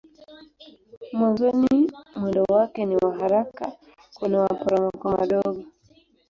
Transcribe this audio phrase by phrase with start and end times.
[1.13, 3.71] Mwanzoni mwendo wake ni wa haraka
[4.13, 5.63] kuna maporomoko madogo.